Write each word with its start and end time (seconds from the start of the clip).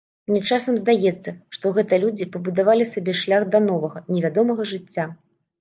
Мне 0.29 0.39
часам 0.55 0.77
здаецца, 0.77 1.33
што 1.57 1.73
гэта 1.75 1.93
людзі 2.03 2.29
пабудавалі 2.37 2.89
сабе 2.95 3.15
шлях 3.23 3.47
да 3.57 3.63
новага, 3.69 4.03
невядомага 4.15 4.63
жыцця. 4.73 5.11